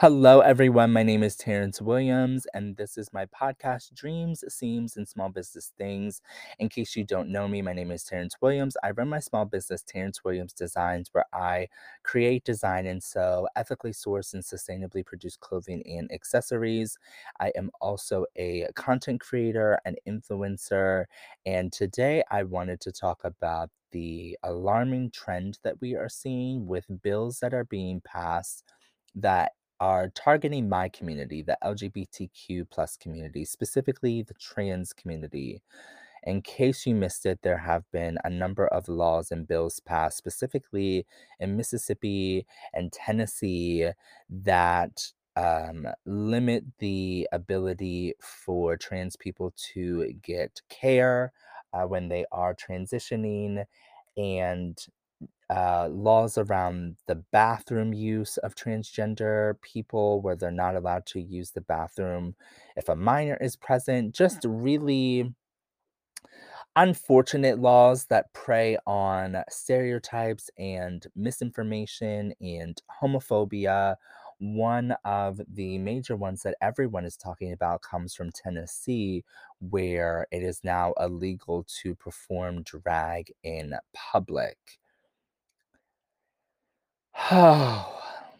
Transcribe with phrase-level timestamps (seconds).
[0.00, 0.92] Hello, everyone.
[0.92, 5.72] My name is Terrence Williams, and this is my podcast, Dreams, Seams, and Small Business
[5.78, 6.20] Things.
[6.58, 8.76] In case you don't know me, my name is Terrence Williams.
[8.82, 11.68] I run my small business, Terrence Williams Designs, where I
[12.02, 16.98] create, design, and sew ethically sourced and sustainably produced clothing and accessories.
[17.40, 21.06] I am also a content creator and influencer,
[21.46, 26.84] and today I wanted to talk about the alarming trend that we are seeing with
[27.02, 28.62] bills that are being passed
[29.14, 35.62] that are targeting my community, the LGBTQ plus community, specifically the trans community.
[36.24, 40.18] In case you missed it, there have been a number of laws and bills passed,
[40.18, 41.06] specifically
[41.38, 43.90] in Mississippi and Tennessee,
[44.28, 51.32] that um, limit the ability for trans people to get care
[51.72, 53.64] uh, when they are transitioning
[54.16, 54.78] and
[55.50, 61.52] uh, laws around the bathroom use of transgender people, where they're not allowed to use
[61.52, 62.34] the bathroom
[62.76, 64.14] if a minor is present.
[64.14, 65.34] Just really
[66.76, 73.96] unfortunate laws that prey on stereotypes and misinformation and homophobia.
[74.38, 79.24] One of the major ones that everyone is talking about comes from Tennessee,
[79.60, 84.58] where it is now illegal to perform drag in public.
[87.28, 87.92] Oh,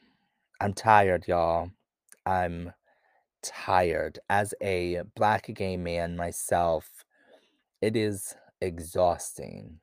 [0.61, 1.71] I'm tired, y'all.
[2.25, 2.73] I'm
[3.43, 4.21] tired.
[4.31, 7.05] As a black gay man myself,
[7.83, 9.81] it is exhausting.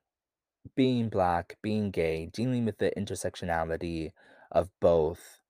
[0.76, 4.12] Being black, being gay, dealing with the intersectionality
[4.52, 5.42] of both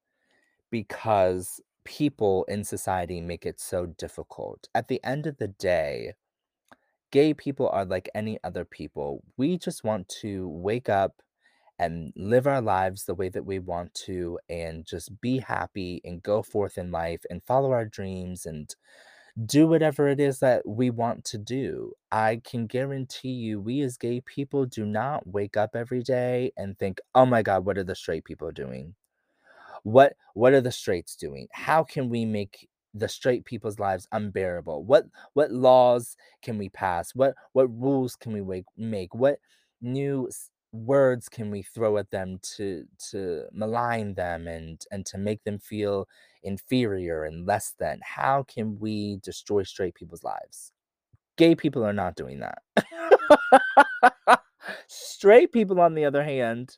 [0.71, 4.67] because people in society make it so difficult.
[4.73, 6.15] At the end of the day,
[7.11, 9.23] gay people are like any other people.
[9.37, 11.21] We just want to wake up
[11.83, 16.23] and live our lives the way that we want to and just be happy and
[16.23, 18.75] go forth in life and follow our dreams and
[19.45, 21.93] do whatever it is that we want to do.
[22.11, 26.77] I can guarantee you, we as gay people do not wake up every day and
[26.77, 28.95] think, oh my God, what are the straight people doing?
[29.83, 31.47] What what are the straights doing?
[31.51, 34.83] How can we make the straight people's lives unbearable?
[34.83, 37.13] What what laws can we pass?
[37.15, 39.13] What what rules can we make?
[39.15, 39.39] What
[39.81, 40.29] new
[40.73, 45.59] words can we throw at them to to malign them and and to make them
[45.59, 46.07] feel
[46.43, 47.99] inferior and less than?
[48.03, 50.73] How can we destroy straight people's lives?
[51.37, 52.59] Gay people are not doing that.
[54.87, 56.77] straight people on the other hand,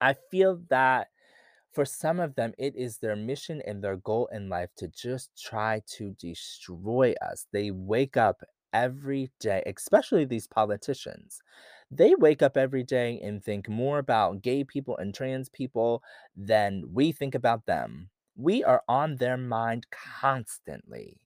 [0.00, 1.08] I feel that
[1.72, 5.30] for some of them, it is their mission and their goal in life to just
[5.40, 7.46] try to destroy us.
[7.52, 8.42] They wake up
[8.72, 11.40] every day, especially these politicians.
[11.92, 16.02] They wake up every day and think more about gay people and trans people
[16.36, 18.10] than we think about them.
[18.36, 21.20] We are on their mind constantly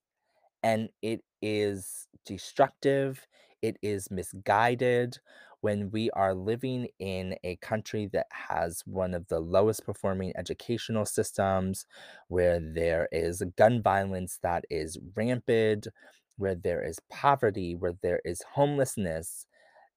[0.62, 3.26] and it is destructive,
[3.62, 5.18] it is misguided
[5.60, 11.04] when we are living in a country that has one of the lowest performing educational
[11.06, 11.86] systems,
[12.28, 15.88] where there is gun violence that is rampant,
[16.36, 19.46] where there is poverty, where there is homelessness.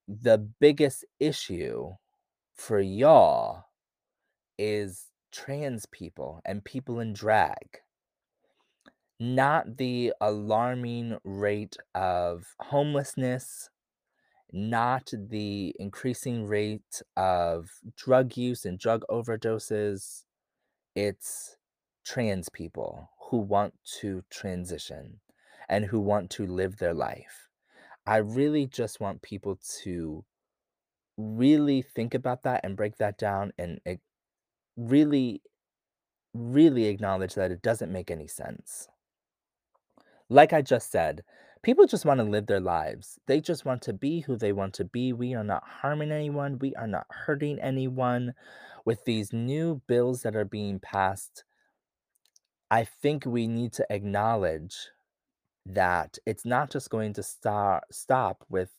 [0.10, 1.92] The biggest issue
[2.56, 3.66] for y'all
[4.58, 7.82] is trans people and people in drag
[9.20, 13.70] not the alarming rate of homelessness,
[14.52, 20.24] not the increasing rate of drug use and drug overdoses.
[20.96, 21.58] It's
[22.06, 25.20] trans people who want to transition
[25.68, 27.49] and who want to live their life.
[28.06, 30.26] I really just want people to
[31.18, 33.80] really think about that and break that down and
[34.78, 35.42] really,
[36.34, 38.88] really acknowledge that it doesn't make any sense.
[40.30, 41.24] Like I just said,
[41.64, 43.20] people just want to live their lives.
[43.26, 45.12] They just want to be who they want to be.
[45.14, 48.34] We are not harming anyone, we are not hurting anyone.
[48.86, 51.44] With these new bills that are being passed,
[52.72, 54.90] I think we need to acknowledge
[55.70, 58.72] that it's not just going to start stop with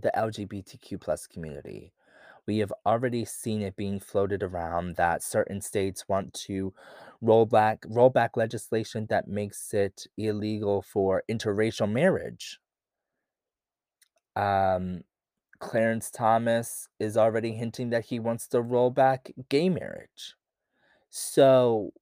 [0.00, 1.92] the LGBTQ plus community.
[2.46, 6.74] We have already seen it being floated around that certain states want to
[7.20, 12.60] roll back roll back legislation that makes it illegal for interracial marriage.
[14.36, 15.04] Um,
[15.58, 20.34] Clarence Thomas is already hinting that he wants to roll back gay marriage.
[21.10, 21.92] So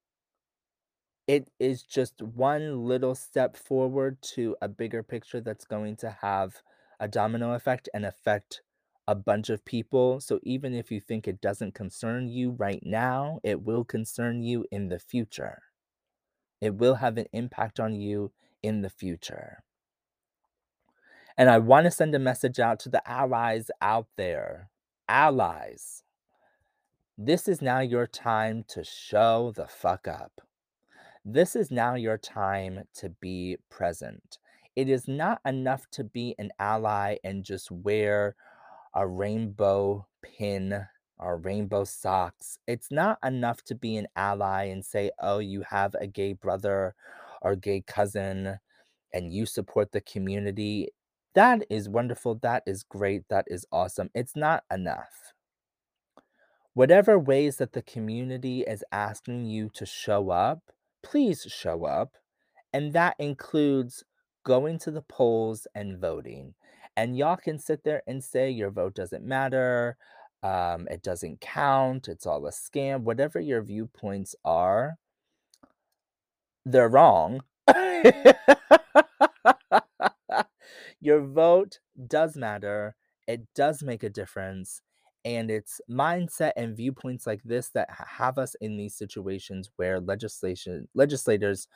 [1.26, 6.62] it is just one little step forward to a bigger picture that's going to have
[7.00, 8.62] a domino effect and affect
[9.06, 10.20] a bunch of people.
[10.20, 14.66] So even if you think it doesn't concern you right now, it will concern you
[14.70, 15.62] in the future.
[16.60, 18.32] It will have an impact on you
[18.62, 19.62] in the future.
[21.36, 24.70] And I want to send a message out to the allies out there.
[25.08, 26.04] Allies,
[27.18, 30.40] this is now your time to show the fuck up.
[31.26, 34.38] This is now your time to be present.
[34.76, 38.36] It is not enough to be an ally and just wear
[38.92, 40.86] a rainbow pin
[41.18, 42.58] or rainbow socks.
[42.66, 46.94] It's not enough to be an ally and say, oh, you have a gay brother
[47.40, 48.58] or gay cousin
[49.14, 50.90] and you support the community.
[51.34, 52.34] That is wonderful.
[52.42, 53.22] That is great.
[53.30, 54.10] That is awesome.
[54.14, 55.32] It's not enough.
[56.74, 60.60] Whatever ways that the community is asking you to show up,
[61.04, 62.14] please show up.
[62.72, 64.02] And that includes
[64.44, 66.54] going to the polls and voting.
[66.96, 69.96] And y'all can sit there and say your vote doesn't matter,
[70.42, 74.96] um, it doesn't count, it's all a scam, whatever your viewpoints are,
[76.64, 77.42] they're wrong.
[81.00, 82.94] your vote does matter,
[83.26, 84.82] it does make a difference.
[85.24, 90.88] And it's mindset and viewpoints like this that have us in these situations where legislation
[90.94, 91.66] legislators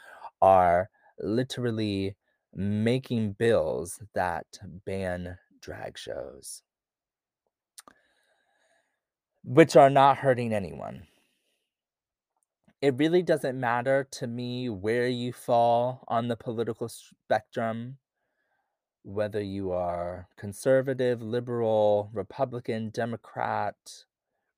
[0.43, 2.17] are literally
[2.53, 4.47] making bills that
[4.85, 6.63] ban drag shows,
[9.43, 11.09] which are not hurting anyone.
[12.81, 17.99] It really doesn't matter to me where you fall on the political spectrum,
[19.09, 24.05] whether you are conservative, liberal, Republican, Democrat,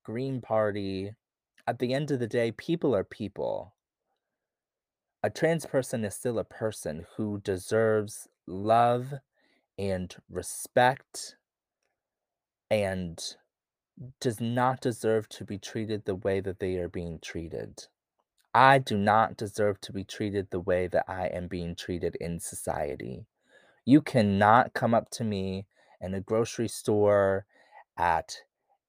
[0.03, 1.13] Green Party.
[1.69, 3.75] At the end of the day, people are people.
[5.23, 9.15] A trans person is still a person who deserves love
[9.79, 11.37] and respect
[12.71, 13.37] and
[14.21, 17.87] does not deserve to be treated the way that they are being treated.
[18.53, 22.41] I do not deserve to be treated the way that I am being treated in
[22.41, 23.27] society.
[23.85, 25.67] You cannot come up to me
[26.01, 27.47] in a grocery store,
[27.97, 28.37] at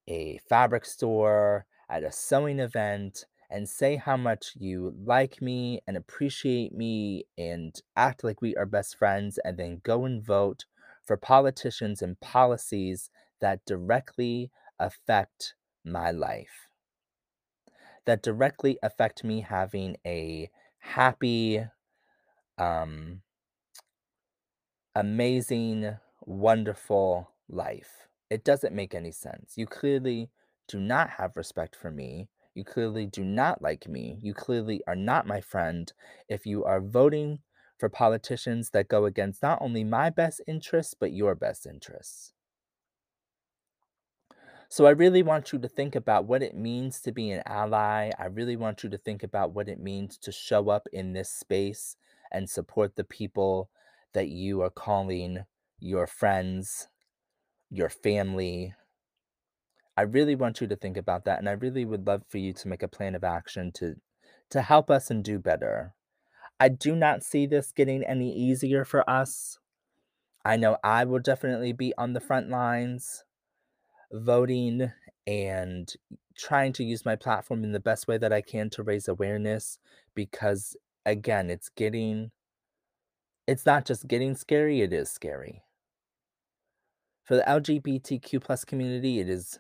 [0.08, 5.98] a fabric store, at a sewing event, and say how much you like me and
[5.98, 10.66] appreciate me and act like we are best friends, and then go and vote
[11.04, 13.10] for politicians and policies
[13.42, 16.68] that directly affect my life,
[18.06, 20.50] that directly affect me having a
[20.80, 21.66] happy,
[22.58, 23.22] um,
[24.96, 28.08] amazing, wonderful life.
[28.30, 29.54] It doesn't make any sense.
[29.58, 30.30] You clearly
[30.68, 32.30] do not have respect for me.
[32.54, 34.20] You clearly do not like me.
[34.22, 35.92] You clearly are not my friend
[36.28, 37.40] if you are voting
[37.78, 42.34] for politicians that go against not only my best interests, but your best interests.
[44.70, 48.12] So I really want you to think about what it means to be an ally.
[48.18, 51.30] I really want you to think about what it means to show up in this
[51.30, 51.98] space
[52.32, 53.70] and support the people
[54.14, 55.46] that you are calling
[55.80, 56.88] your friends,
[57.70, 58.74] your family.
[59.98, 62.54] I really want you to think about that and I really would love for you
[62.54, 63.96] to make a plan of action to
[64.50, 65.94] to help us and do better.
[66.60, 69.58] I do not see this getting any easier for us.
[70.44, 73.24] I know I will definitely be on the front lines
[74.12, 74.92] voting
[75.26, 75.92] and
[76.38, 79.80] trying to use my platform in the best way that I can to raise awareness
[80.16, 80.76] because
[81.06, 82.32] again, it's getting
[83.52, 85.62] it's not just getting scary, it is scary.
[87.26, 89.60] For the LGBTQ plus community, it is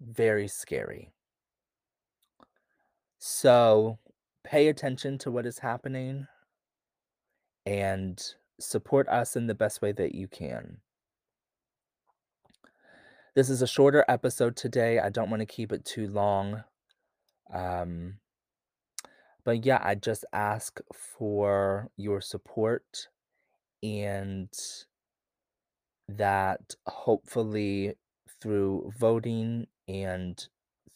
[0.00, 1.10] very scary.
[3.18, 3.98] So,
[4.44, 6.28] pay attention to what is happening
[7.66, 8.22] and
[8.60, 10.78] support us in the best way that you can.
[13.34, 15.00] This is a shorter episode today.
[15.00, 16.62] I don't want to keep it too long.
[17.52, 18.18] Um,
[19.44, 23.08] but yeah, I just ask for your support
[23.82, 24.48] and
[26.08, 27.94] that hopefully
[28.40, 30.48] through voting and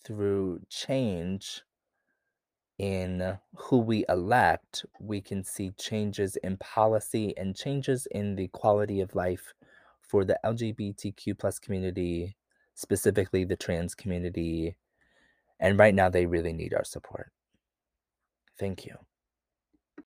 [0.05, 1.62] through change
[2.78, 9.00] in who we elect, we can see changes in policy and changes in the quality
[9.00, 9.55] of life
[10.00, 12.37] for the LGBTQ plus community,
[12.75, 14.76] specifically the trans community.
[15.59, 17.33] And right now, they really need our support.
[18.59, 18.97] Thank you.